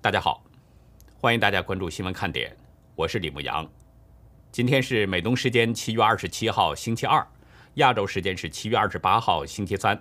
[0.00, 0.44] 大家好，
[1.20, 2.56] 欢迎大家关注新闻看点，
[2.94, 3.68] 我是李牧阳。
[4.52, 7.26] 今天是美东时间七月二十七号星期二，
[7.74, 10.00] 亚洲时间是七月二十八号星期三。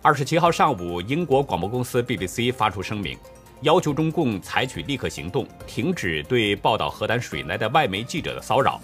[0.00, 3.18] 二十七号上午，英国广播公司 BBC 发出声明，
[3.62, 8.80] 要求中共采取立刻行动，停止对报道核弹水难的外媒记者的骚扰。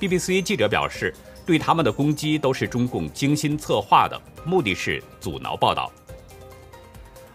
[0.00, 1.14] BBC 记者表示，
[1.46, 5.92] 对他们的攻击都是中共精心策划的，目的是阻挠报道。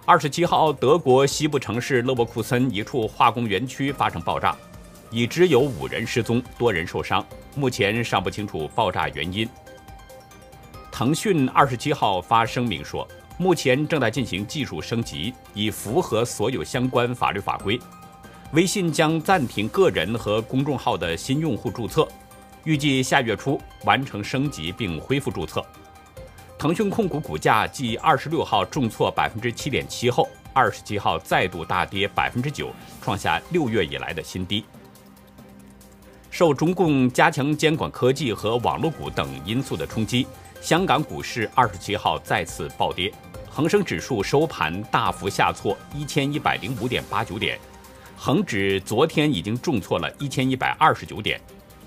[0.09, 4.57] 二十七号，德国西部城市勒沃库森一处化工园区发生爆炸，
[5.11, 7.23] 已知有五人失踪，多人受伤，
[7.55, 9.47] 目前尚不清楚爆炸原因。
[10.91, 17.79] 腾讯二十七号发声明说，目前正在进行技术升级，以符合所有相关法律法规。
[18.53, 22.07] 微信将暂停个人和公众号的新用户注册，
[22.63, 25.63] 预计下月初完成升级并恢复注册。
[26.59, 32.69] 腾讯控股股价继二十六号重挫百分之七点七后，二十七号再度大跌百分之九，
[33.01, 34.65] 创下六月以来的新低。
[36.29, 40.27] 受中共加强监管科技和网络股等因素的冲击，
[40.59, 43.09] 香港股市二十七号再次暴跌，
[43.49, 47.57] 恒生指数收盘大幅下挫一千一百零五点八九点，
[48.17, 51.39] 恒指昨天已经重挫了一千一百二十九点，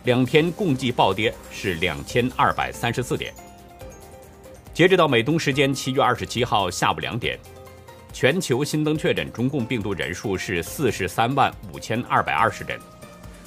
[0.05, 3.35] 两天共计暴跌是两千二百三十四点。
[4.75, 7.39] 截止到美东时间七月二十七号下午两点，
[8.11, 12.81] 全球新增确诊中共病毒人数是四十三万五千二百二十人，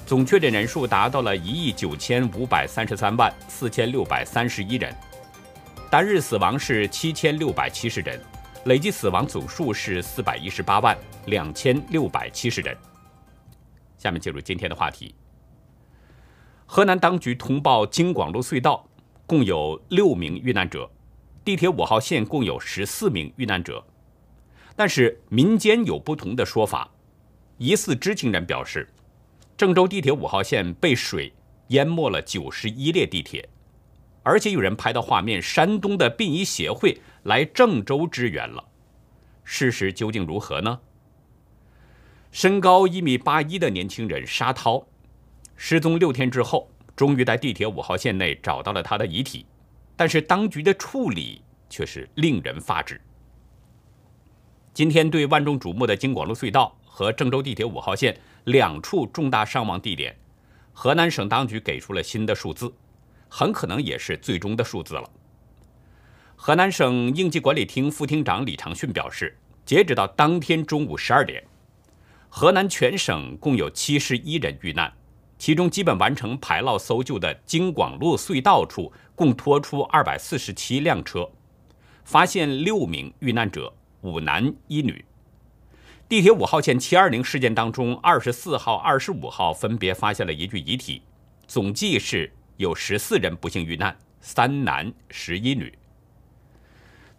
[0.05, 4.95] 总确诊人数达到了一亿九千五百三十三万四千六百三十一人，
[5.89, 8.21] 单日死亡是七千六百七十人，
[8.65, 10.95] 累计死亡总数是四百一十八万
[11.25, 12.77] 两千六百七十人。
[13.97, 15.15] 下面进入今天的话题。
[16.67, 18.87] 河南当局通报京广路隧道
[19.25, 20.87] 共有六名遇难者。
[21.45, 23.85] 地铁五号线共有十四名遇难者，
[24.75, 26.89] 但是民间有不同的说法。
[27.59, 28.91] 疑似知情人表示，
[29.55, 31.31] 郑州地铁五号线被水
[31.67, 33.47] 淹没了九十一列地铁，
[34.23, 38.65] 而且有人拍到画面，山东的殡仪协会来郑州支援了。
[39.43, 40.79] 事实究竟如何呢？
[42.31, 44.87] 身高一米八一的年轻人沙涛，
[45.55, 49.45] 失踪六天之后，终于在地铁五号线内找到了他的遗体。
[49.95, 52.99] 但是当局的处理却是令人发指。
[54.73, 60.15] 今天对万众瞩目的京广路隧道和郑州地铁五号线两处重大伤亡地点，
[60.73, 62.73] 河南省当局给出了新的数字，
[63.29, 65.09] 很可能也是最终的数字了。
[66.35, 71.41] 河南省应急管理厅副厅长李长训表示，截止到当天中午十二点，
[72.27, 74.93] 河南全省共有七十一人遇难。
[75.45, 81.29] 其中基本完成排涝搜救的京广路隧道处，共拖出二百四十七辆车，
[82.03, 85.05] 发现六名遇难者，五男一女。
[86.09, 91.03] 地铁五号线七二零事件当中，二十四号、二十五号分别发现了一具遗体，
[91.45, 95.71] 总计是有十四人不幸遇难，三男十一女。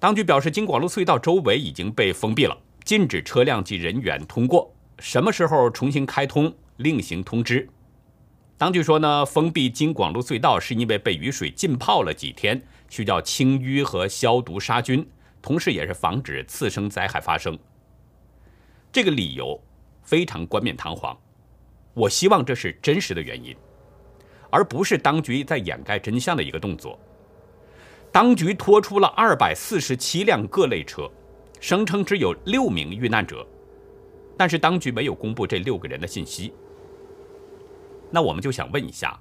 [0.00, 7.68] 当局表示，京广路隧道周围已经被封闭了，禁止车辆及人员通过，什么时候重新开通，另行通知。
[8.58, 15.06] 当局说呢，封闭京广路隧道是因为被雨水浸泡了几天，需要清淤和消毒杀菌，
[15.42, 17.58] 同时也是防止次生灾害发生。
[18.90, 19.62] 这个理由
[20.02, 21.14] 非常冠冕堂皇，
[21.92, 23.54] 我希望这是真实的原因，
[24.48, 26.98] 而不是当局在掩盖真相的一个动作。
[28.10, 31.10] 当局拖出了二百四十七辆各类车，
[31.60, 33.46] 声称只有六名遇难者，
[34.34, 36.54] 但是当局没有公布这六个人的信息。
[38.10, 39.20] 那我们就想问一下，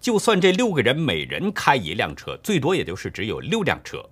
[0.00, 4.04] 就算这六个人每人开一辆车，最多也就是只有六辆车。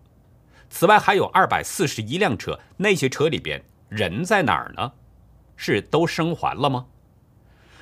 [0.71, 4.93] 此外还有二百四十一辆车，那些车里边人在哪儿呢？
[5.57, 6.87] 是都生还了吗？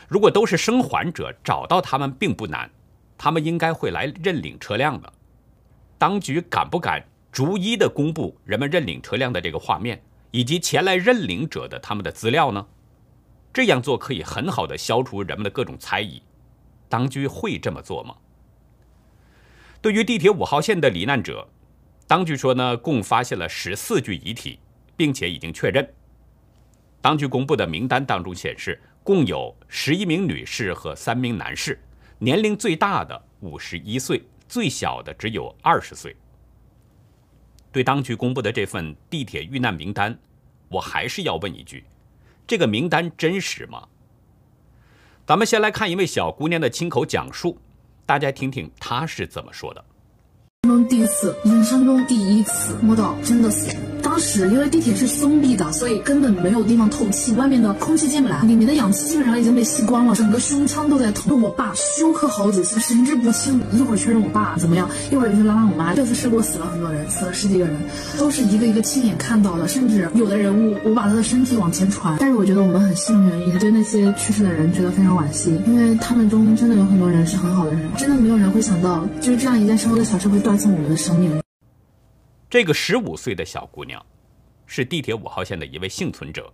[0.08, 2.69] 如果都是生还者，找到他们并不难，
[3.16, 5.12] 他们应该会来认领车辆的。
[5.96, 10.02] 当局敢不敢逐一的公布人们认领车辆的这个画面，
[10.32, 12.66] 以及前来认领者的他们的资料呢？
[13.52, 16.23] 这样做可以很好的消除人们的各种猜疑，
[16.88, 18.14] 当局会这么做吗？
[19.82, 21.49] 对于地铁五号线的罹难者，
[22.06, 24.58] 当局说呢，共发现了十四具遗体，
[24.97, 25.88] 并且已经确认。
[27.00, 31.81] 当局公布的名单当中显示，共有十一名女士和三名男士，
[32.19, 36.14] 年龄最大的五十一岁，最小的只有二十岁。
[37.73, 40.17] 对当局公布的这份地铁遇难名单，
[40.69, 41.85] 我还是要问一句。
[42.50, 43.85] 这个名单真实吗？
[45.25, 47.56] 咱们先来看一位小姑娘的亲口讲述，
[48.05, 49.85] 大家听听她是怎么说的。
[50.62, 53.76] 中第一次，人生中第一次摸到真的死。
[54.11, 61.41] 当时因为地铁是封闭的，所以根本没有地方透气，外面的空气进不来，里面的氧气基本上已经被吸光了，整个胸腔都在痛。
[61.41, 65.95] 我爸休克好几次，神志不清，一会儿确认我爸怎么样，一会儿就拉拉我妈。
[65.95, 67.77] 这次事故死了很多人，死了十几个人，
[68.19, 72.17] 都是一个一个亲眼看到的，甚至有的人物我把他的身体往前传。
[72.19, 81.31] 但是我觉得我们很幸运，也对那些去世的人觉得非常惋惜，因为他们中真的有很多人是很好的人，真的没有人会想到，就是这样一件生活的小事会断送我们的生命。
[82.50, 84.05] 这个十五岁的小姑娘，
[84.67, 86.52] 是地铁五号线的一位幸存者。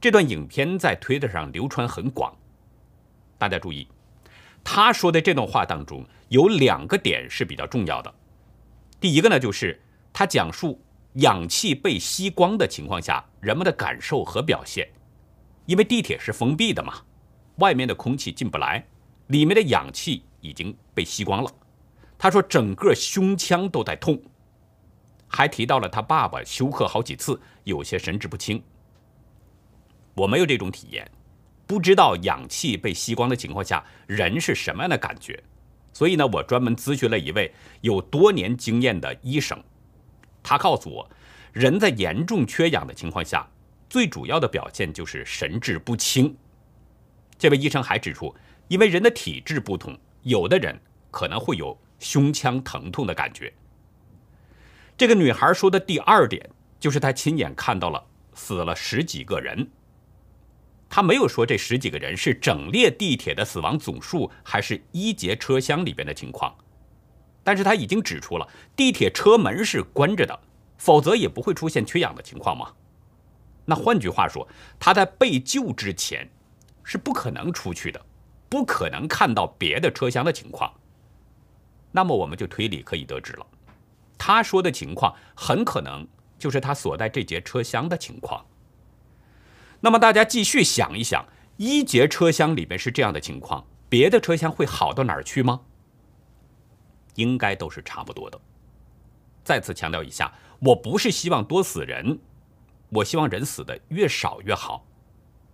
[0.00, 2.36] 这段影片在推特上流传很广。
[3.38, 3.86] 大家注意，
[4.64, 8.12] 她说的这段话当中有两个点是比较重要的。
[8.98, 9.80] 第一个呢，就是
[10.12, 10.82] 她讲述
[11.12, 14.90] 氧气被吸光的情况下人们的感受和表现。
[15.66, 16.94] 因为地铁是封闭的嘛，
[17.58, 18.84] 外面的空气进不来，
[19.28, 21.50] 里面的氧气已经被吸光了。
[22.18, 24.20] 她说整个胸腔都在痛。
[25.32, 28.62] 还提到了他爸爸休克好几次，有些神志不清。
[30.14, 31.10] 我没有这种体验，
[31.66, 35.42] 不知道氧气被吸光的情况下人是什么样的感觉，
[35.90, 37.50] 所以呢，我专门咨询了一位
[37.80, 39.58] 有多年经验的医生，
[40.42, 41.10] 他告诉我，
[41.52, 43.48] 人在严重缺氧的情况下，
[43.88, 46.36] 最主要的表现就是神志不清。
[47.38, 48.34] 这位医生还指出，
[48.68, 50.78] 因为人的体质不同，有的人
[51.10, 53.50] 可能会有胸腔疼痛的感觉。
[55.02, 59.68] 这个女孩说的第二点，就是她亲眼看到了死了十几个人。
[60.88, 66.54] 她没有说这十几个人是整列地铁的死亡总数，还是一节车厢里边的情况。
[67.42, 70.38] 但是她已经指出了地铁车门是关着的，
[70.78, 72.72] 否则也不会出现缺氧的情况嘛。
[73.64, 74.46] 那换句话说，
[74.78, 76.30] 她在被救之前
[76.84, 78.00] 是不可能出去的，
[78.48, 80.72] 不可能看到别的车厢的情况。
[81.90, 83.44] 那么我们就推理可以得知了。
[84.16, 86.06] 他说的情况很可能
[86.38, 88.46] 就是他所在这节车厢的情况。
[89.80, 91.26] 那么大家继续想一想，
[91.56, 95.62] 一节车厢里面是这样的情况，别的车厢会好到哪儿去吗？
[97.16, 98.40] 应该都是差不多的。
[99.44, 102.20] 再次强调一下，我不是希望多死人，
[102.90, 104.86] 我希望人死的越少越好。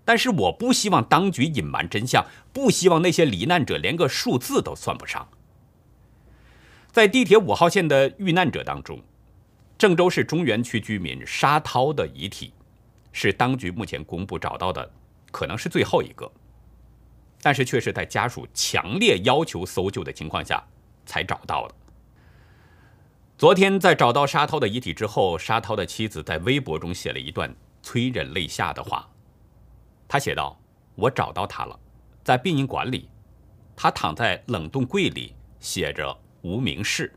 [0.05, 5.29] 但是我不希望当局隐瞒真相，不希望那些罹难者连个数字都算不上。
[6.99, 9.01] 在地铁五号线的遇难者当中，
[9.79, 12.53] 郑州市中原区居民沙涛的遗体
[13.13, 14.91] 是当局目前公布找到的，
[15.31, 16.29] 可能是最后一个，
[17.41, 20.61] 但是却是在家属强烈要求搜救的情况下
[21.07, 21.75] 才找到的。
[23.37, 29.09] 昨天在找到沙涛的遗体之后，沙涛的妻子在微博中写了一段催人泪下的话，
[30.09, 30.61] 他写道
[30.99, 31.79] ：“我找到他了，
[32.25, 33.09] 在殡仪馆里，
[33.77, 37.13] 他躺在冷冻柜里，写着。”无名氏，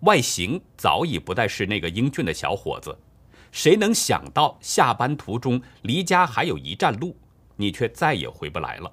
[0.00, 2.96] 外形早已不再是那个英俊的小伙子。
[3.52, 7.16] 谁能想到下班途中离家还有一站路，
[7.56, 8.92] 你却再也回不来了。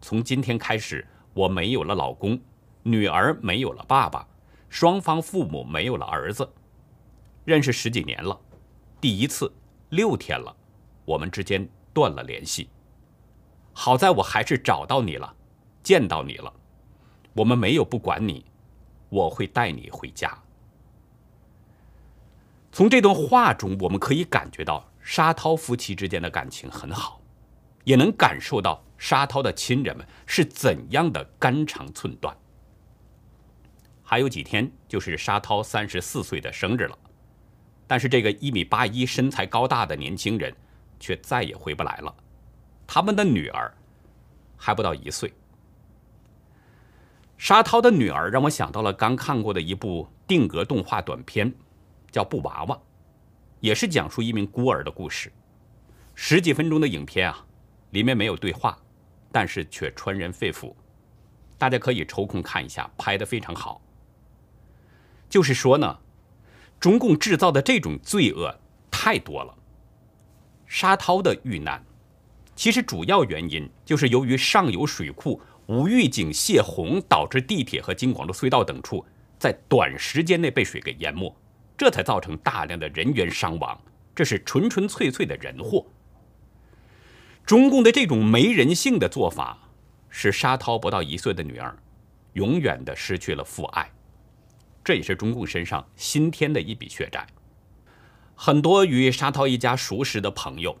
[0.00, 1.04] 从今天开始，
[1.34, 2.40] 我没有了老公，
[2.82, 4.26] 女儿没有了爸爸，
[4.68, 6.48] 双方父母没有了儿子。
[7.44, 8.38] 认识十几年了，
[9.00, 9.52] 第一次
[9.88, 10.54] 六天了，
[11.04, 12.68] 我们之间断了联系。
[13.72, 15.34] 好在我还是找到你了，
[15.82, 16.52] 见到你了。
[17.36, 18.44] 我们没有不管你，
[19.10, 20.36] 我会带你回家。
[22.72, 27.20] 从这段话中，我们可以感觉到沙涛夫妻之间的感情很好，
[27.84, 32.34] 也能感受到沙涛的亲人们是怎样的肝肠寸断。
[34.02, 36.98] 还有几天就是沙涛三十四岁的生日了，
[37.86, 40.54] 但是这个一米八一、身材高大的年轻人
[40.98, 42.14] 却再也回不来了。
[42.86, 43.74] 他们的女儿
[44.56, 45.30] 还不到一岁。
[47.38, 51.52] 沙涛的女儿让我想到了刚看过的一部定格动画短片，
[52.10, 52.74] 叫《布娃娃》，
[53.60, 55.30] 也是讲述一名孤儿的故事。
[56.14, 57.44] 十几分钟的影片啊，
[57.90, 58.78] 里面没有对话，
[59.30, 60.74] 但是却穿人肺腑。
[61.58, 63.82] 大家可以抽空看一下，拍的非常好。
[65.28, 65.98] 就是说呢，
[66.80, 68.58] 中共制造的这种罪恶
[68.90, 69.54] 太多了。
[70.64, 71.84] 沙涛的遇难，
[72.54, 75.38] 其实主要原因就是由于上游水库。
[75.66, 79.04] 无预警泄洪导致地铁和京广路隧道等处
[79.38, 81.34] 在短时间内被水给淹没，
[81.76, 83.80] 这才造成大量的人员伤亡。
[84.14, 85.84] 这是纯纯粹粹的人祸。
[87.44, 89.68] 中共的这种没人性的做法，
[90.08, 91.76] 使沙涛不到一岁的女儿
[92.32, 93.90] 永远的失去了父爱，
[94.82, 97.26] 这也是中共身上新添的一笔血债。
[98.34, 100.76] 很多与沙涛一家熟识的朋友，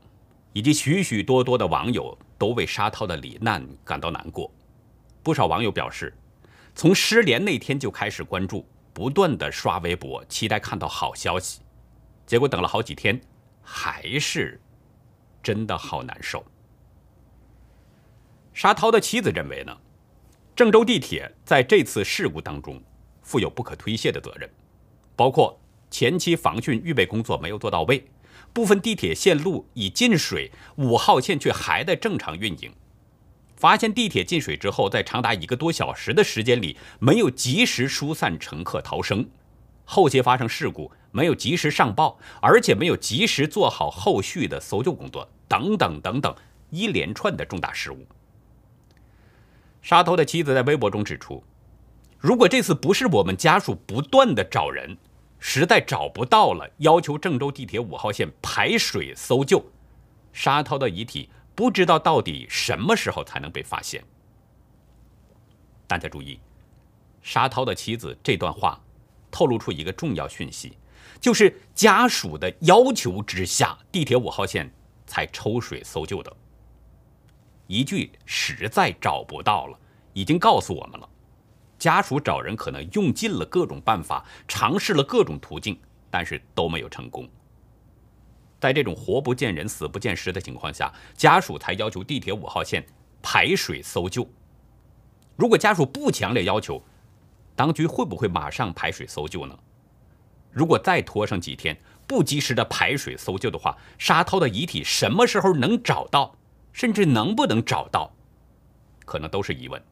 [0.52, 4.50] 以及许许多多的网友，都为沙涛的罹难感到难过。
[5.26, 6.16] 不少网友表示，
[6.72, 11.62] 从失联那天就开始关注，不断的刷微博，期待看到好消息。
[12.24, 13.20] 结果等了好几天，
[13.60, 14.60] 还是
[15.42, 16.46] 真的好难受。
[18.54, 19.76] 沙涛的妻子认为呢，
[20.54, 22.80] 郑州地铁在这次事故当中
[23.20, 24.48] 负有不可推卸的责任，
[25.16, 25.58] 包括
[25.90, 28.08] 前期防汛预备工作没有做到位，
[28.52, 32.72] 部分地铁线路已进水，五号线却还在正常运营。
[33.56, 39.26] 发现地铁进水之后，在长达一个多小时的时间里，没有及时疏散乘客逃生，
[39.84, 46.34] 后期发生事故没有及时上报，而且没有及时做好后续的搜救工作，等等等等，
[46.70, 48.06] 一连串的重大失误。
[49.80, 51.42] 沙头的妻子在微博中指出，
[52.18, 54.98] 如果这次不是我们家属不断的找人，
[55.38, 59.64] 实在找不到了，要求郑州地铁五号线排水搜救，
[60.32, 61.30] 沙涛的遗体。
[61.56, 64.04] 不知道到底什么时候才能被发现？
[65.86, 66.38] 大家注意，
[67.22, 68.78] 沙涛的妻子这段话
[69.30, 70.76] 透露出一个重要讯息，
[71.18, 74.70] 就是家属的要求之下，地铁五号线
[75.06, 76.36] 才抽水搜救的。
[77.66, 79.78] 一句实在找不到了，
[80.12, 81.08] 已经告诉我们了，
[81.78, 87.26] 家属找人可能用尽了各种办法，尝试了各种途径，但是都没有成功。
[88.58, 92.84] 在这种活不见人、死不见尸的情况下，家属才要求地铁五号线
[93.22, 94.26] 排水搜救。
[95.36, 96.82] 如果家属不强烈要求，
[97.54, 99.58] 当局会不会马上排水搜救呢？
[100.50, 106.36] 如果再拖上几天，不及时的排水搜救的话，沙涛的遗体什么时候能找到，
[106.72, 108.10] 甚至能不能找到，
[109.04, 109.82] 可能都是疑问。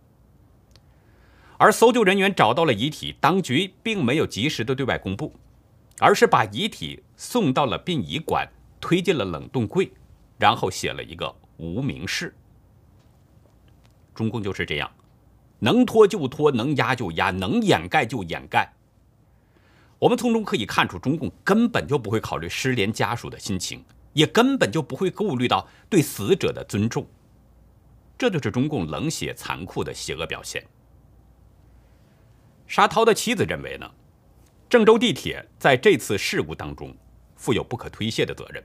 [1.59, 5.35] 而搜救人员找到了遗体，当局并没有及时的对外公布。
[6.00, 8.50] 而是把遗体送到了殡仪馆，
[8.84, 9.90] 推进了冷冻柜，
[10.36, 12.34] 然后写了一个无名氏。
[14.14, 14.92] 中共就是这样，
[15.58, 18.70] 能拖就拖，能压就压，能掩盖就掩盖。
[19.98, 27.06] 我们从中可以看出，中共根本就不会考虑失联家属的心情，也根本就不会顾虑到对死者的尊重。
[28.18, 30.62] 这就是中共冷血残酷的邪恶表现。
[32.66, 33.90] 沙涛的妻子认为呢？
[34.68, 36.94] 郑州地铁在这次事故当中
[37.34, 38.62] 负有不可推卸的责任，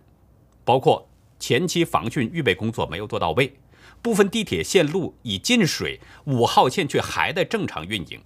[0.70, 1.10] 包括
[1.40, 3.56] 前期防汛预备工作没有做到位，
[4.04, 8.22] 部分地铁线路已进水，五号线却还在正常运营。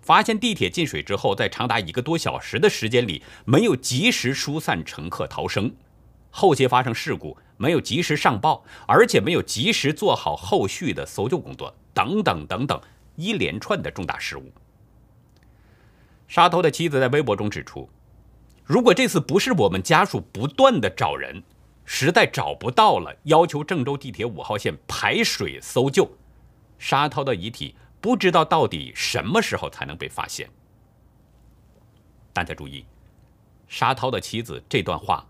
[0.00, 5.74] 发现地铁进水之后，在长达一个多小时的时间里，没有及时疏散乘客逃生，
[6.30, 12.80] 后期发生事故没有及时上报，而且没有及时做好后续的搜救工作，等等等等，
[13.16, 14.52] 一连串的重大失误。
[16.28, 17.88] 沙头的妻子在微博中指出，
[18.64, 21.42] 如果这次不是我们家属不断的找人，
[21.86, 26.10] 实在找不到了，要求郑州地铁五号线排水搜救，
[26.78, 30.50] 沙涛的遗体不知道到底什么时候才能被发现。
[32.32, 32.84] 大家注意，
[33.68, 35.26] 沙涛的妻子这段话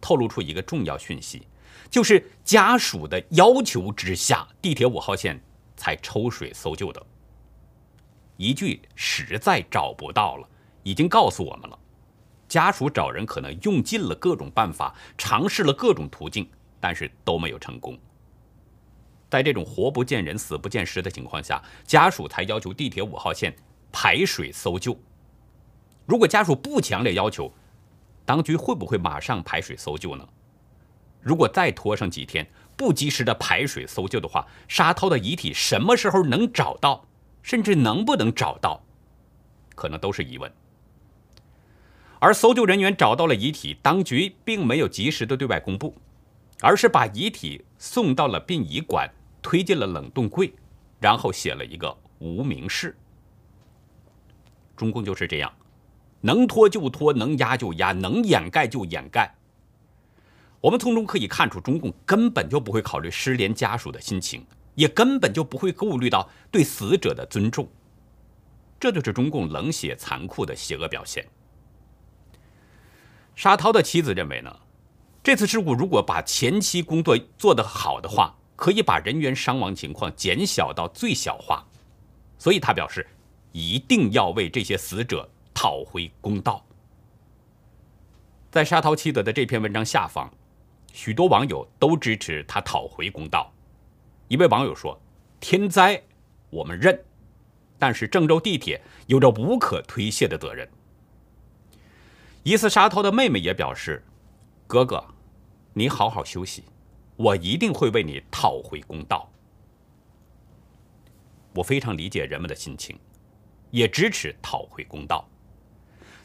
[0.00, 1.46] 透露出一个重要讯息，
[1.88, 5.40] 就是家属的要求之下，地铁五号线
[5.76, 7.06] 才抽水搜救的。
[8.36, 10.48] 一句实在找不到了，
[10.82, 11.78] 已经告诉我们了，
[12.50, 17.96] 家属找人可能用尽了各种办法，尝试了各种途径，但是都没有成功。
[19.30, 23.54] 在这种活不见人、死不见尸的情况下，家属才要求地铁五号线
[23.92, 24.98] 排水搜救。
[26.04, 27.52] 如果家属不强烈要求，
[28.24, 30.28] 当局会不会马上排水搜救呢？
[31.20, 32.44] 如果再拖上几天，
[32.76, 37.06] 不及时的排水搜救的话，沙涛的遗体什么时候能找到？
[37.42, 38.82] 甚至能不能找到，
[39.76, 40.52] 可能都是疑问。
[42.20, 45.92] 而搜救人员找到了遗体，当局并没有及时的对外公布，
[46.60, 49.10] 而是把遗体送到了殡仪馆，
[49.42, 50.52] 推进了冷冻柜，
[51.00, 52.94] 然后写了一个无名氏。
[54.76, 55.52] 中共就是这样，
[56.20, 59.34] 能拖就拖，能压就压，能掩盖就掩盖。
[60.60, 64.46] 我们从中可以看出，中共根本就不会考虑失联家属的心情。
[64.76, 67.68] 也根本就不会顾虑到对死者的尊重，
[68.78, 71.26] 这就是中共冷血残酷的邪恶表现。
[73.34, 74.54] 沙涛的妻子认为呢，
[75.22, 81.64] 这次事故如果把前期工作做得好的话，可以把人员伤亡情况减小到最小化，
[82.38, 83.06] 所以他表示
[83.52, 86.64] 一定要为这些死者讨回公道。
[88.50, 90.30] 在沙涛妻子的这篇文章下方，
[90.92, 93.50] 许多网友都支持他讨回公道。
[94.28, 95.00] 一位网友说
[95.40, 96.02] ：“天灾
[96.50, 97.02] 我们认，
[97.78, 100.68] 但是郑州地铁有着无可推卸的责任。”
[102.42, 104.02] 疑似沙涛的妹妹也表示
[104.66, 105.04] ：“哥哥，
[105.74, 106.64] 你好好休息，
[107.16, 109.30] 我一定会为你讨回公道。”
[111.54, 112.98] 我非常理解人们的心情，
[113.70, 115.28] 也支持讨回公道。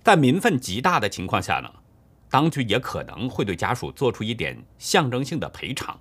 [0.04, 1.70] 在民愤极大的情况下呢，
[2.30, 6.00] 当局也可能会对家属做出一点象征性的赔偿，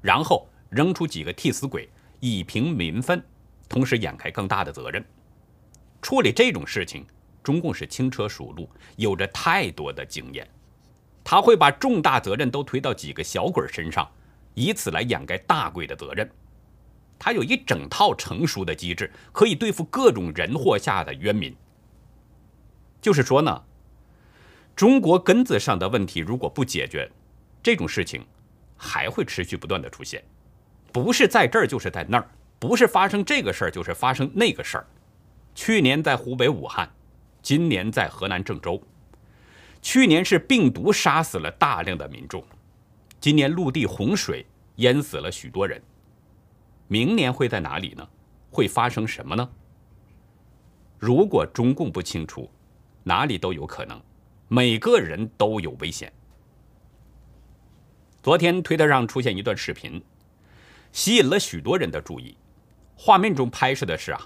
[0.00, 1.88] 然后扔出几个替死鬼
[2.20, 3.20] 以平民愤，
[3.68, 5.04] 同时掩盖更大的责任。
[6.00, 7.04] 处理这种事情，
[7.46, 10.44] 中共是轻车熟路，有着太多的经验。
[11.22, 14.10] 他会把重大责任都推到几个小鬼身上，
[14.54, 16.28] 以此来掩盖大鬼的责任。
[17.16, 21.54] 他有一整套成熟的机制，可以对付各种人祸下的冤民。
[23.00, 23.62] 就是说呢，
[24.74, 27.08] 中国根子上的问题如果不解决，
[27.62, 28.26] 这种事情
[28.76, 30.20] 还会持续不断的出现，
[30.90, 34.86] 不是在这儿就是在那儿，不是发生这个事儿就是发生那个事儿。
[35.54, 36.90] 去年在湖北武汉，
[37.46, 38.82] 今年在河南郑州。
[39.80, 42.44] 去年是病毒杀死了大量的民众，
[43.20, 44.44] 今年陆地洪水
[44.78, 45.80] 淹死了许多人。
[46.88, 48.04] 明年会在哪里呢？
[48.50, 49.48] 会发生什么呢？
[50.98, 52.50] 如果中共不清楚。
[53.04, 54.02] 哪里都有可能，
[54.48, 56.12] 每个人都有危险。
[58.24, 60.02] 昨天推特上出现一段视频，
[60.90, 62.36] 吸引了许多人的注意。
[62.96, 64.20] 画面中拍摄的是啊，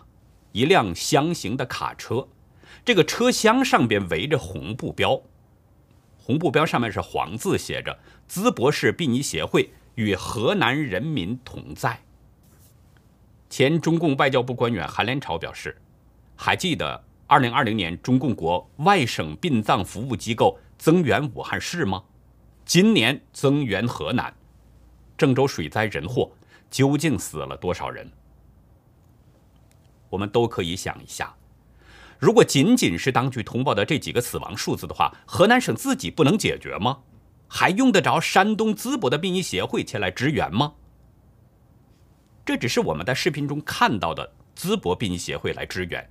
[0.53, 2.27] 一辆箱型的卡车，
[2.91, 5.23] 这个车厢上边围着红布标，
[6.19, 7.97] 红布标上面是黄字，写着
[8.29, 12.01] “淄博市殡仪协会与河南人民同在”。
[13.49, 15.81] 前中共外交部官员韩连朝表示
[16.35, 22.03] ：“还记得。”二零二零年，中共国外省殡葬服务机构增援武汉市吗？
[22.65, 24.35] 今年增援河南，
[25.17, 26.33] 郑州水灾人祸
[26.69, 28.11] 究竟死了多少人？
[30.09, 31.33] 我们都可以想一下，
[32.21, 36.99] 如果仅仅是当局通报的这几个死亡数字的话，河南省自己不能解决吗？
[37.49, 40.75] 还用得着山东淄博的殡仪协会前来支援吗？
[42.45, 46.09] 这只是我们在视频中看到的淄博殡仪协会来支援。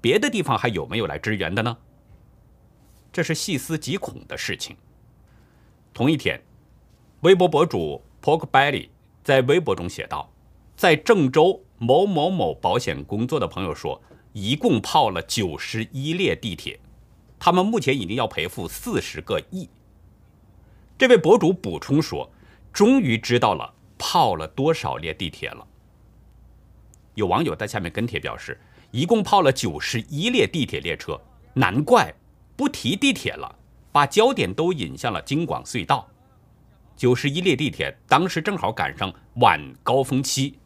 [0.00, 1.76] 别的地方还有没有来支援的呢？
[3.12, 4.74] 这是细思极恐的事情。
[5.92, 6.40] 同一天，
[7.20, 8.88] 微博博主 Pork Belly
[9.22, 10.32] 在微博中写道
[10.74, 14.00] ：“在郑州某某某保险工作的朋友说，
[14.32, 16.78] 一共泡了九十一列地铁，
[17.38, 19.68] 他们目前已经要赔付四十个亿。”
[20.98, 22.30] 这位博主补充说
[22.72, 25.66] ：“终于知道了泡了多少列地铁了。”
[27.14, 28.60] 有网友在下面跟帖表示。
[28.92, 31.20] 一共泡了九十一列地铁列车，
[31.54, 32.12] 难怪
[32.56, 33.56] 不提地铁了，
[33.92, 36.08] 把焦点都引向了京广隧道。
[36.96, 40.58] 九十一列地铁当时正好赶上晚高峰期，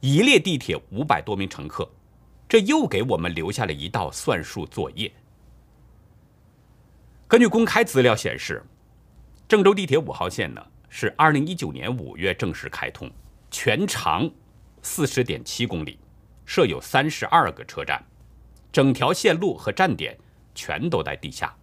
[0.00, 1.88] 一列地铁五百多名乘客，
[2.50, 5.12] 这又给我们留下了一道算术作业。
[7.28, 8.60] 根据公开资料显示，
[9.46, 13.08] 郑州地铁五号线呢是二零一九年五月正式开通，
[13.52, 14.28] 全长
[14.82, 15.96] 四十点七公里。
[16.44, 18.04] 设有三十二个车站，
[18.72, 20.18] 整条线路和站点
[20.52, 21.54] 全都在地下。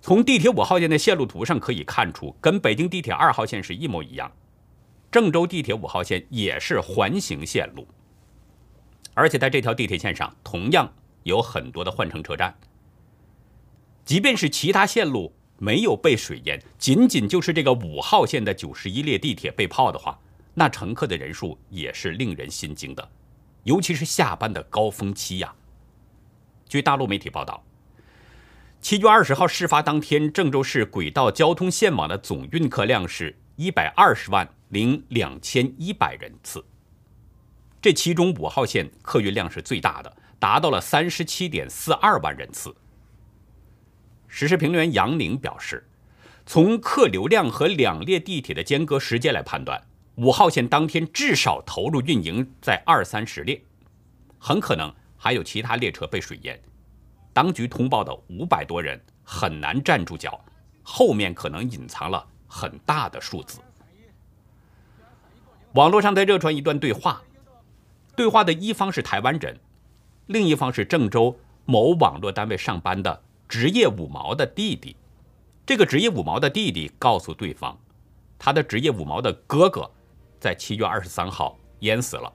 [0.00, 4.32] 从地铁五号线的线路图上可以看出，跟北京地铁二号线是一模一样。
[5.10, 7.86] 郑州地铁五号线也是环形线路，
[9.14, 12.56] 而且在这条地铁线上同样有很多的换乘车站。
[14.04, 20.18] 即便是其他线路没有被水淹，仅仅就是这个五号线的九十一列地铁被泡的话，
[20.54, 23.10] 那乘客的人数也是令人心惊的。
[23.62, 25.54] 尤其是下班的高峰期呀。
[26.68, 27.62] 据大陆媒体报道，
[28.80, 36.64] 七月二十号事发当天，郑州市轨道交通线网的总运客量是一百二十万零两千一百人次。
[37.82, 42.72] 这其中五号线客运量是最大的，达到了三十七点四二万人次。
[44.28, 45.84] 时事评论员杨宁表示，
[46.46, 49.82] 从客流量和两列地铁的间隔时间来判断。
[50.16, 53.60] 五号线当天至少投入运营在二三十列，
[54.38, 56.60] 很可能还有其他列车被水淹。
[57.32, 60.38] 当局通报的五百多人很难站住脚，
[60.82, 63.58] 后面可能隐藏了很大的数字。
[65.72, 67.22] 网络上在热传一段对话，
[68.22, 69.58] 对话的一方是台湾人，
[70.26, 74.94] 另一方是郑州某网络单位上班的职业五毛的弟弟。
[75.66, 77.76] 这个职业五毛的弟弟告诉对方，
[78.38, 79.90] 他的职业五毛的哥哥。
[80.38, 82.32] 在七月二十三号淹死了，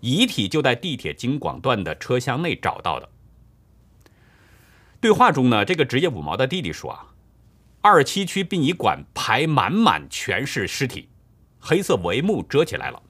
[0.00, 3.08] 遗体就在地铁京广段的车厢内找到的。
[5.00, 7.06] 对话中呢，这个职业五毛的弟弟说啊，
[7.80, 11.08] 二七区殡仪馆排满满全是尸体，
[11.58, 13.02] 黑色帷幕遮起来了，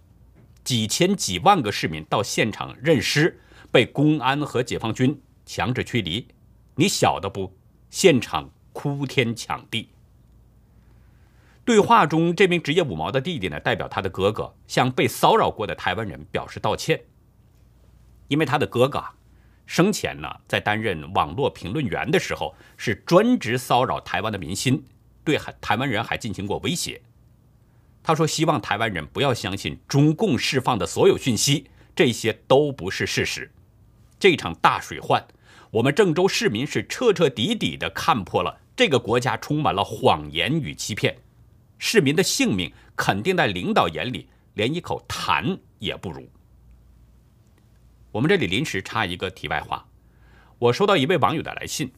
[0.64, 6.28] 几千几万个市民到现场认尸，被公安和解放军强制驱离，
[6.76, 7.52] 你晓得不？
[7.90, 9.88] 现场哭天抢地。
[11.64, 17.02] 对话中，这名职业五毛的弟弟呢，代表他的哥哥向被骚扰过的台湾人表示道歉，
[18.28, 19.14] 因为他的哥哥啊
[19.66, 24.84] 生前呢在担任网络评论员的时候，是专职骚扰台湾的民心，
[25.22, 27.00] 对台台湾人还进行过威胁。
[28.02, 33.52] 他说：“希望台湾人不要相信中共释放的所有讯息，这些都不是事实。
[34.18, 35.24] 这场大水患，
[35.70, 41.16] 我们郑州市民是彻彻底底的看破了，这个国家充满了谎言与欺骗，
[41.78, 46.28] 市民的性命肯定在领导眼里连一口痰也不如。”
[48.10, 49.86] 我们这里临时插一个题外话，
[50.58, 51.92] 我收到一位网友的来信，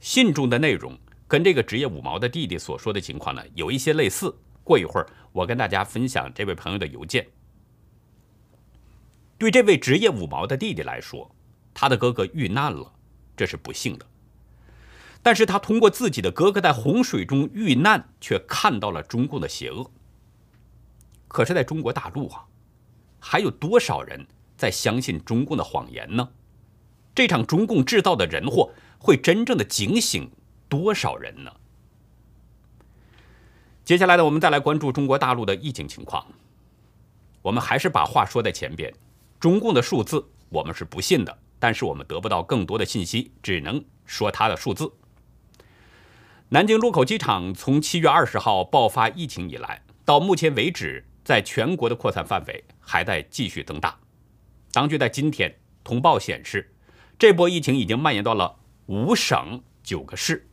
[0.00, 4.34] 信中的内容跟这个职业五毛的弟弟所说的情况呢有一些类似。
[4.68, 7.26] 过一会儿，我跟大家分享这位朋友的邮件。
[9.38, 11.34] 对这位职业五毛的弟弟来说，
[11.72, 12.92] 他的哥哥遇难了，
[13.36, 14.04] 这是不幸的。
[15.22, 19.90] 但是他通过自己的哥哥在洪水中遇难，却看到了中共的邪恶。
[21.28, 22.44] 可是，在中国大陆啊，
[23.18, 24.26] 还有多少人
[24.56, 26.28] 在相信中共的谎言呢？
[27.14, 30.30] 这场中共制造的人祸，会真正的警醒
[30.68, 31.52] 多少人呢？
[33.88, 36.22] 接下来呢，我们再来关注中国大陆的疫情情况。
[37.40, 38.92] 我们还是把话说在前边，
[39.40, 44.92] 中共的数字我们是不信的，但是我们得不到更多的信息，只能说它的数字。
[46.50, 53.98] 南京禄口机场从七月二十号爆发疫情以来，到目前为止，在全国的扩散范围还在继续增大。
[54.70, 56.74] 当局在今天通报显示，
[57.18, 60.46] 这波疫情已经蔓延到了五省九个市，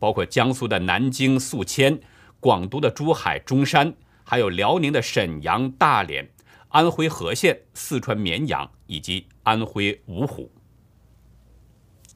[0.00, 2.00] 包括江苏的南京、宿迁。
[2.40, 6.26] 广东的珠海、中山，还有辽宁的沈阳、大连，
[6.68, 10.50] 安徽和县、四川绵阳以及安徽芜湖。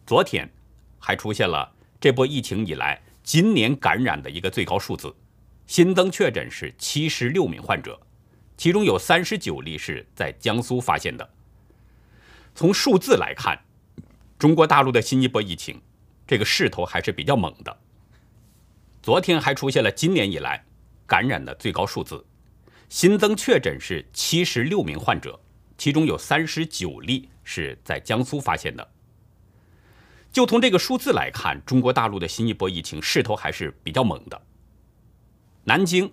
[0.07, 0.51] 昨天
[0.99, 5.15] 还出现了这波疫情以来今年感染的一个最高数字，
[5.67, 8.01] 新增确诊是七十六名患者，
[8.57, 11.29] 其中有三十九例是在江苏发现的。
[12.55, 13.59] 从数字来看，
[14.39, 15.83] 中国大陆的新一波疫情，
[16.27, 17.77] 这个势头还是比较猛的。
[19.05, 20.65] 昨天还出现了今年以来
[21.07, 22.25] 感染的最高数字，
[22.89, 25.39] 新增确诊是七十六名患者，
[25.77, 28.93] 其中有三十九例是在江苏发现的。
[30.33, 34.43] 就从这个数字来看，中国大陆的新一波疫情势头还是比较猛的。
[35.65, 36.11] 南京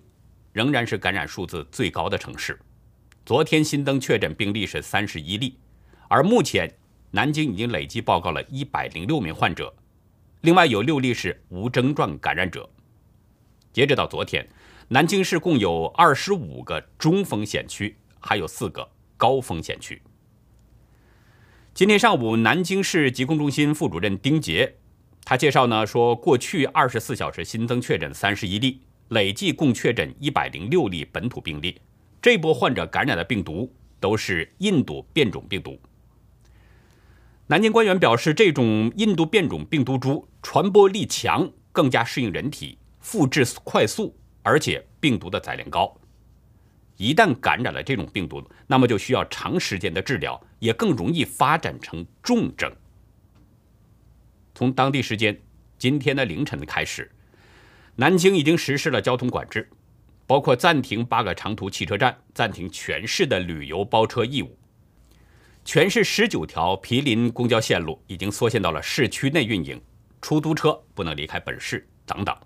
[0.52, 2.60] 仍然是感染数字最高的城市，
[3.24, 5.58] 昨天新增确诊病例是三十一例，
[6.08, 6.70] 而目前
[7.10, 9.74] 南京已经累计报告了一百零六名患者，
[10.42, 12.68] 另外有六例是无症状感染者。
[13.72, 14.46] 截止到昨天，
[14.88, 20.00] 南京市共有二十五个中风险区，还有四个高风险区。
[21.72, 24.74] 今天上午，南京市疾控中心副主任丁杰，
[25.24, 31.80] 他介绍呢说，过去二十四小时新增确诊三十一例，累计共确诊一百零六例本土病例。
[32.20, 35.80] 这波患者感染的病毒都是印度变种病毒。
[37.46, 42.76] 南京官员表示，这种印度变种病毒株传播力强，更加适应人体。
[43.02, 45.94] 复制快速，而且病毒的载量高。
[46.96, 52.72] 一旦感染了这种病毒，那么就需要长时间的治疗，也更容易发展成重症。
[54.54, 55.38] 从当地时间
[55.76, 57.10] 今天的凌晨开始，
[57.96, 59.68] 南京已经实施了交通管制，
[60.26, 64.56] 包括暂停八个长途汽车站，暂停全市的旅游包车业务。
[65.64, 69.80] 全市十九条毗邻公交线路已经缩限到了市区内运营，
[70.20, 72.36] 出租车不能离开本市，等等。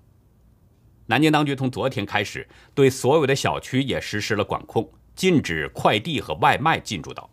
[1.06, 7.30] 南京当局从昨天开始，对所有的小区也实施了管控，禁止快递和外卖进入到。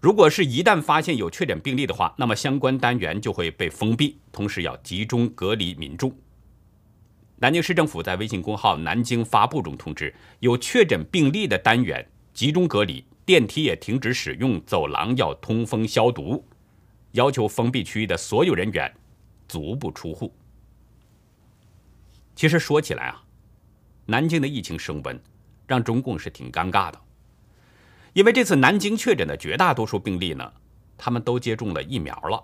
[0.00, 6.12] 如果是一旦发现有确诊病例的话，那么相关单元就会被封闭，同时要集中隔离民众。
[7.38, 16.44] 南京市政府在微信公号“南京发布”中通知，有确诊病例的单元集中隔离，电梯也停止使用，走廊要通风消毒，
[17.12, 18.92] 要求封闭区域的所有人员
[19.48, 20.32] 足不出户。
[22.34, 23.22] 其实说起来啊，
[24.06, 25.20] 南京的疫情升温，
[25.66, 27.00] 让中共是挺尴尬的。
[28.14, 30.52] 因为这次南京确诊的绝大多数病例呢，
[30.98, 32.42] 他们都接种了疫苗了，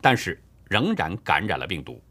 [0.00, 2.02] 但是仍然感染了病毒。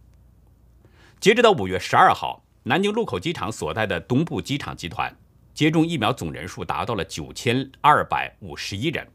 [1.20, 5.16] 截止到五月十二号，南京禄口机场所在的东部机场集团
[5.54, 9.08] 接种疫苗总人数达到了九千二百五十一人，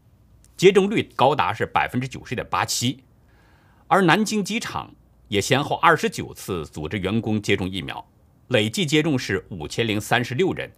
[0.57, 3.03] 接种率高达是百分之九十点八七，
[3.89, 4.95] 而南京机场。
[5.31, 8.05] 也先后二十九次组织员工接种疫苗，
[8.49, 10.69] 累计接种是五千零三十六人，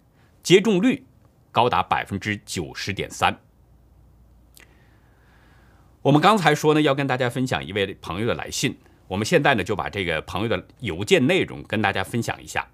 [0.43, 1.07] 接种率
[1.51, 3.35] 高达百分之九十点三。
[6.03, 8.77] 我们刚才说呢，要跟大家分享一位朋友的来信，
[9.09, 12.69] 我们现在呢就把这个朋友的邮件内容跟大家分享一下。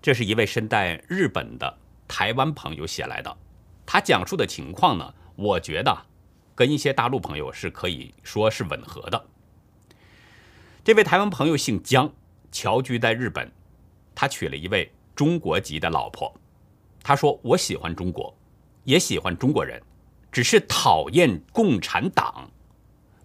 [0.00, 3.36] 这是一位身在日本的台湾朋友写来的，
[3.84, 6.06] 他讲述的情况呢，我觉得
[6.54, 9.26] 跟一些大陆朋友是可以说是吻合的。
[10.84, 12.12] 这位台湾朋友姓姜，
[12.50, 13.48] 侨居在日本，
[14.16, 16.34] 他娶了一位中国籍的老婆。
[17.04, 18.36] 他说：“我喜欢中国，
[18.82, 19.80] 也喜欢中国人，
[20.32, 22.50] 只是讨厌共产党，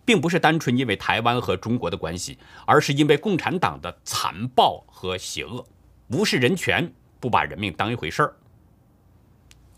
[0.06, 5.65] 并不是单纯因为台湾和中国的关系，而是因为共产党的残暴和邪恶，
[6.10, 8.36] 无视人权，不把人命当一回事儿。”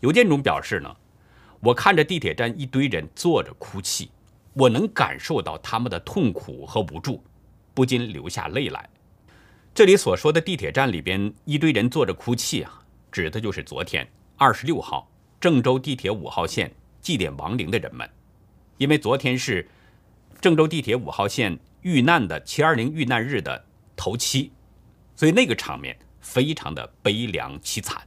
[0.00, 0.94] 邮件中表示呢，
[1.60, 4.10] 我看着地铁站一堆人坐着哭泣，
[4.52, 7.24] 我能感受到他们的痛苦和无助。
[7.80, 8.90] 不禁流下泪来。
[9.72, 18.06] 这里所说的地铁站里边一堆人坐着哭泣啊，指的就是昨天二十六号郑州地铁五号线祭奠亡灵的人们。
[18.76, 19.66] 因为昨天是
[20.42, 23.64] 郑州地铁五号线遇难的七二零遇难日的
[23.96, 24.52] 头七，
[25.16, 28.02] 所以那个场面非常的悲凉凄惨。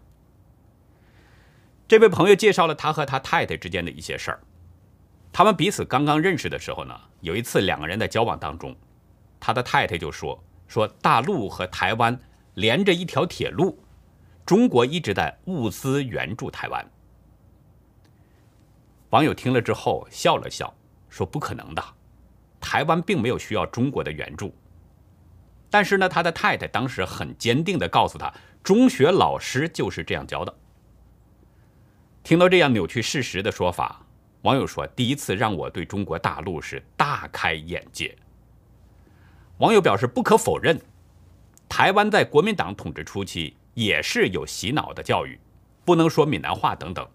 [1.88, 4.40] 这位朋友介绍了他和他太太之间的一些事儿。
[5.32, 8.76] 他们彼此刚刚认识的时候呢，有一次两个人在交往当中。
[9.46, 12.18] 他的太太就说：“说大陆和台湾
[12.54, 13.78] 连着一条铁路，
[14.46, 16.92] 中国一直在物资援助台湾。”
[19.12, 20.74] 网友听了之后笑了笑，
[21.10, 21.84] 说：“不可能的，
[22.62, 24.56] 台湾并没有需要中国的援助。”
[25.70, 30.56] 但是呢，他的太太当时很坚定地告诉他：“中学老师就是这样教的。”
[32.24, 34.06] 听到这样扭曲事实的说法，
[34.44, 38.18] 网友说：“第一次让我对中国大陆是大开眼界。”
[39.64, 40.78] 网友表示，不可否认，
[41.70, 45.40] 台湾在国民党统治初期也是有洗脑的教育，
[45.86, 47.08] 不能说闽南话等等，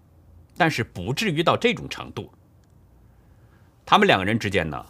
[0.57, 2.33] 但是不至于到这种程度。
[3.85, 4.83] 他们两个人之间呢，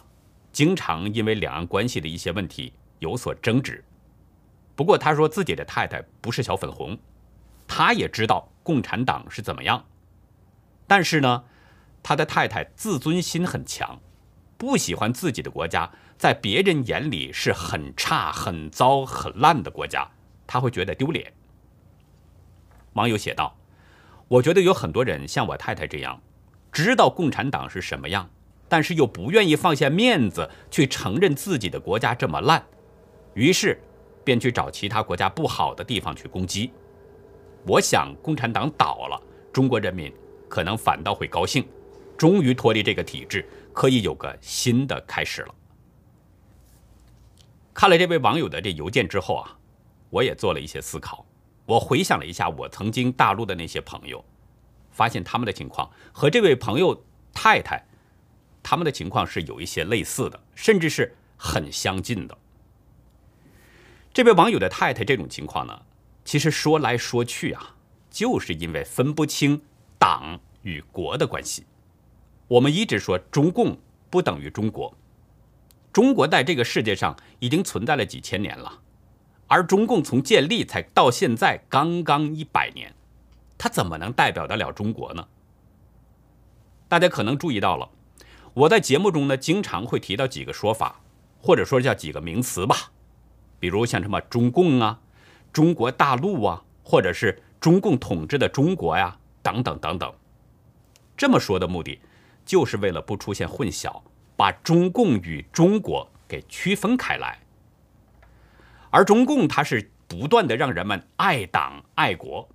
[0.53, 3.83] 经常因为两岸关系的一些问题有所争执。
[4.73, 6.97] 不过他说自己的太太不是小粉红，
[7.67, 9.83] 他也知道共产党是怎么样，
[10.87, 11.43] 但是呢，
[12.01, 13.99] 他的太太自尊心很强，
[14.59, 15.89] 不喜欢自己的国家。
[16.17, 20.05] 在别人眼里是很差、很糟、很烂的国家，
[20.45, 21.31] 他会觉得丢脸。
[22.93, 23.55] 网友写道
[24.27, 26.21] ：“我觉得有很多人像我太太这样，
[26.73, 28.29] 知道共产党是什么样，
[28.67, 32.61] 但是又不愿意放下面子去承认自己的国家这么烂，
[33.33, 33.81] 于是
[34.25, 36.69] 便去找其他国家不好的地方去攻击。
[37.65, 39.21] 我想，共产党倒了，
[39.53, 40.13] 中国人民
[40.49, 41.65] 可能反倒会高兴，
[42.17, 45.55] 终于脱离这个体制，可以有个新的开始了。”
[47.73, 49.57] 看了这位网友的这邮件之后啊，
[50.09, 51.25] 我也做了一些思考。
[51.65, 54.23] 我回想了一下我曾经大陆的那些朋友，
[54.91, 57.85] 发现他们的情况和这位朋友太太
[58.61, 62.37] 他们的情况是有一些类似的，甚至是很相近的。
[64.11, 65.81] 这位网友的太太这种情况呢，
[66.25, 67.75] 其实说来说去啊，
[68.09, 69.61] 就是因为分不清
[69.97, 71.65] 党与国的关系。
[72.49, 73.77] 我们一直说中共
[74.09, 74.93] 不等于中国。
[75.93, 78.81] 中国在这个世界上已经存在了几千年了，
[79.47, 82.93] 而中共从建立才到现在刚刚一百年，
[83.57, 85.27] 它怎么能代表得了中国呢？
[86.87, 87.87] 大家可能注意到了，
[88.55, 91.01] 我在节目中呢经常会提到几个说法，
[91.39, 92.91] 或者说叫几个名词吧，
[93.59, 94.99] 比如像什么中共啊、
[95.53, 100.11] 中国大陆啊，或者是中共统治的中国呀，等等等等。
[101.15, 101.99] 这么说的目的，
[102.49, 104.01] 就是为了不出现混淆。
[104.35, 107.37] 把中共与中国给区分开来，
[108.89, 112.47] 而中共它是不断的让人们爱党爱国，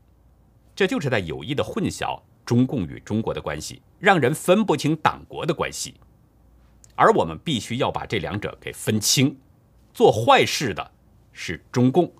[0.74, 5.94] 这就是在有意的混淆中共与中国的关系，让人分不清党国的关系。
[6.94, 9.38] 而我们必须要把这两者给分清，
[9.92, 10.90] 做坏事的
[11.33, 12.11] 是中共，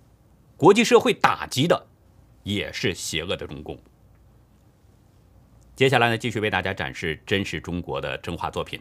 [0.59, 1.87] 国际社会打击的
[2.43, 3.79] 也是邪恶的中共。
[5.77, 8.81] 接下来呢，继续为大家展示真实中国的真画作品。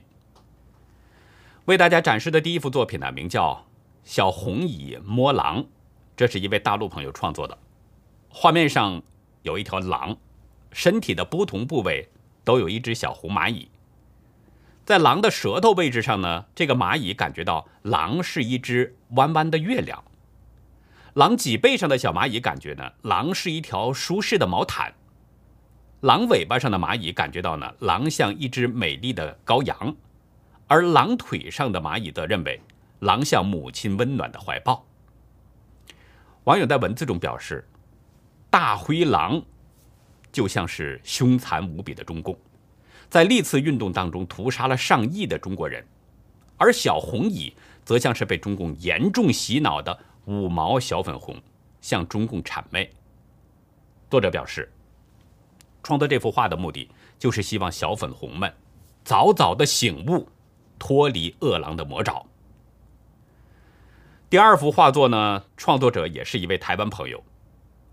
[1.66, 3.54] 为大家展示的第一幅作品呢，名叫
[4.04, 5.64] 《小红蚁摸狼》，
[6.16, 7.58] 这是一位大陆朋友创作的。
[8.30, 9.02] 画面上
[9.42, 10.18] 有一条狼，
[10.72, 12.10] 身体的不同部位
[12.44, 13.70] 都有一只小红蚂蚁。
[14.86, 20.04] 在狼的舌头位置上呢，这个蚂蚁感觉到狼是一只弯弯的月亮。
[21.16, 24.94] 狼脊背上的小蚂蚁感觉呢，狼是一条舒适的毛毯。
[26.04, 29.96] 狼尾巴上的蚂蚁感觉到呢，狼像一只美丽的羔羊。
[30.68, 32.60] 而狼腿上的蚂蚁则认为，
[33.00, 34.86] 狼像母亲温暖的怀抱。
[36.44, 37.66] 网友在文字中表示，
[38.50, 39.42] 大灰狼
[40.30, 42.38] 就像是凶残无比的中共，
[43.10, 45.86] 在历次运动当中屠杀了上亿的中国人，
[46.58, 51.42] 而小红蚁则像是被中共严重洗脑的五毛小粉红，
[51.80, 52.92] 向中共谄媚。
[54.10, 54.70] 作者表示，
[55.84, 58.52] 创作这幅画的目的就是希望小粉红们。
[59.04, 60.30] 早早的醒悟，
[60.80, 62.26] 脱离恶狼的魔爪。
[64.30, 67.22] 第二幅画作呢，创作者也是一位台湾朋友。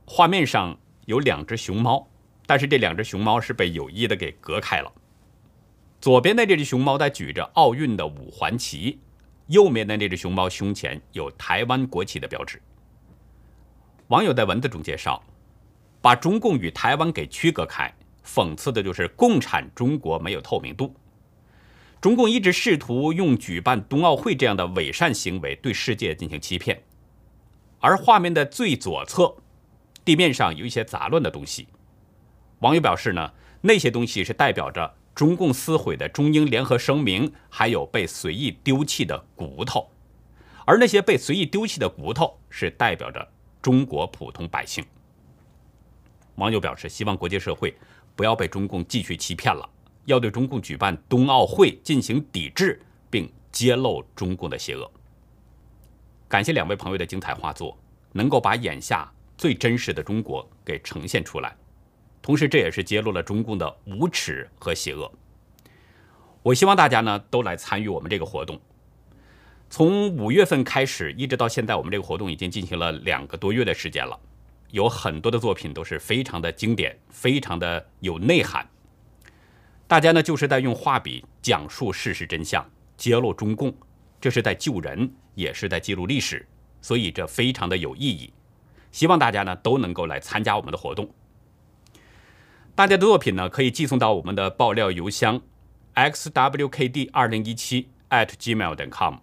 [0.06, 2.08] 画面上有两只熊猫，
[2.46, 4.92] 但是这两只熊猫是被有意的给隔开了。
[6.00, 9.00] 左边的这只熊猫在举着奥运的五环旗，
[9.48, 12.62] 右面的那只熊猫胸前有台湾国旗的标志。
[14.08, 15.22] 网友在文字中介绍，
[16.00, 17.92] 把中共与台湾给区隔开。
[18.24, 20.94] 讽刺的就是共产中国没有透明度。
[22.00, 26.80] 中共一直试图用举办冬奥会这样的伪善行为对世界进行欺骗。
[27.80, 29.34] 而画面的最左侧，
[30.04, 31.66] 地面上有一些杂乱的东西。
[32.60, 33.32] 网友表示呢，
[33.62, 39.90] 那些东西是代表着中共撕毁的中英联合声明，还有被随意丢弃的骨头。
[40.66, 43.26] 而那些被随意丢弃的骨头，是代表着
[43.60, 44.84] 中国普通百姓。
[46.36, 47.74] 网友表示，希望国际社会。
[48.16, 49.66] 不要被中共继续欺骗了，
[50.04, 54.90] 要对中共举办冬奥会进行抵制，并揭露中共的邪恶。
[56.28, 57.78] 感谢两位朋友的精彩画作，
[58.12, 61.56] 能够把眼下最真实的中国给呈现出来，
[62.20, 65.10] 同时这也是揭露了中共的无耻和邪恶。
[66.42, 68.60] 我希望大家呢都来参与我们这个活动。
[69.70, 74.18] 从五月份开始，一直到现在，我们这个活动已经进行了两个多月的时间了。
[74.70, 78.68] 有很多的作品都是非常的经典，非常的有内涵。
[79.86, 82.64] 大家呢就是在用画笔讲述事实真相，
[82.96, 83.74] 揭露中共，
[84.20, 86.46] 这是在救人，也是在记录历史，
[86.80, 88.32] 所以这非常的有意义。
[88.92, 91.08] 希望大家呢都能够来参加我们的活动。
[92.74, 95.40] 大家的作品呢可以寄送到我们的爆料邮箱
[95.94, 99.16] xwkd 二零一七 at gmail.com，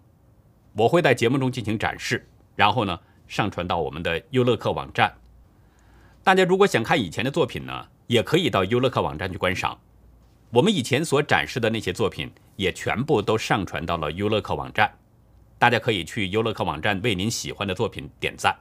[0.74, 5.14] 我会在节目中进行展示，然后呢上传到我们的优乐客网站。
[6.28, 9.80] 大家如果想看以前的作品呢，也可以到优乐客网站去观赏。
[10.50, 14.92] 我们以前所展示的那些作品，也全部都上传到了优乐客网站。
[15.58, 18.54] 大家可以去优乐客网站为您喜欢的作品点赞。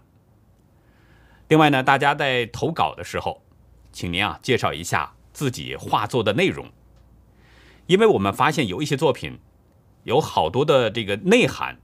[1.49, 3.43] 另外呢，大家在投稿的时候，
[3.91, 6.71] 请您啊介绍一下自己画作的内容，
[7.87, 9.37] 因为我们发现有一些作品
[10.05, 11.77] 有好多的这个内涵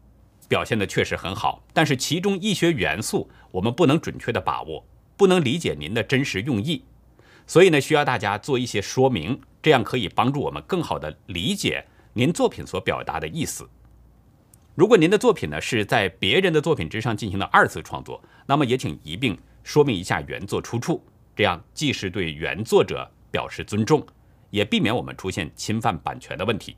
[0.48, 4.86] 表现的确实很好，但是其中一些元素我们不能准确的把握。
[5.24, 6.84] 不能理解您的真实用意，
[7.48, 13.66] 所以呢，需要大家做一些说明，这样可以帮助我们更好的理解您作品所表达的意思。
[14.76, 21.02] 如果您的作品呢是在别人的作品之上进行了二次创作，那么也请一并说明一下原作出处，
[21.34, 24.06] 这样既是对原作者表示尊重，
[24.50, 26.76] 也避免我们出现侵犯版权的问题。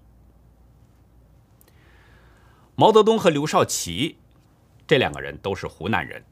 [2.75, 4.19] 毛泽东和刘少奇
[4.85, 6.23] 这两个人都是湖南人。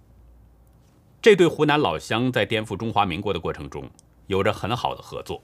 [1.24, 3.90] 这对湖南老乡在颠覆中华民国的过程中
[4.28, 5.42] 有着很好的合作。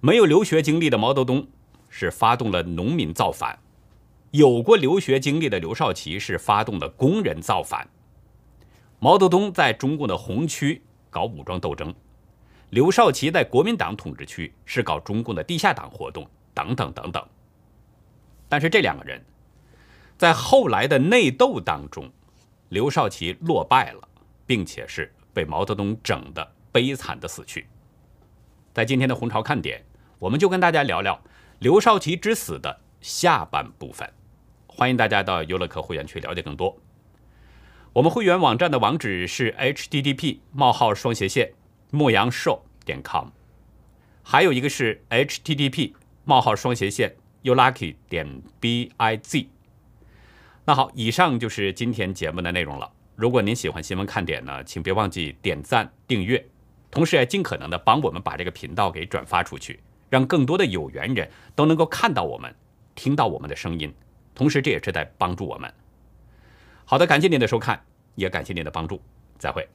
[0.00, 1.46] 没有留学经历的毛泽东
[1.88, 3.56] 是发动了农民造反，
[4.32, 7.88] 有过留学经历的刘少奇是发动了工人造反。
[8.98, 11.94] 毛泽东在中共的红区搞武装斗争，
[12.70, 17.24] 刘少奇在国民党统治区是搞中共的地下党活动，等等等等。
[18.48, 19.24] 但是这两个人
[20.18, 22.10] 在后来的内斗当中，
[22.70, 24.08] 刘少奇落败了。
[24.50, 27.68] 并且是被毛泽东整的悲惨的死去。
[28.74, 29.84] 在今天的红潮看点，
[30.18, 31.22] 我们就跟大家聊聊
[31.60, 34.12] 刘少奇之死的下半部分。
[34.66, 36.76] 欢迎大家到优乐客会员去了解更多。
[37.92, 41.52] 我们会员网站的网址是 http: 冒号双斜线
[41.92, 43.28] 牧羊寿点 com，
[44.24, 49.46] 还有一个是 http: 冒号双斜线 youlucky 点 biz。
[50.64, 52.90] 那好，以上就是今天节目的内容了。
[53.20, 56.42] 如果您喜欢新闻看点呢，请别忘记点赞、订阅，
[56.90, 59.78] 同时也尽可能的帮我们把这个频道给转发出去，
[60.08, 62.50] 让更多的有缘人都能够看到我们、
[62.94, 63.92] 听到我们的声音，
[64.34, 65.70] 同时这也是在帮助我们。
[66.86, 68.98] 好的，感谢您的收看，也感谢您的帮助，
[69.36, 69.68] 再会。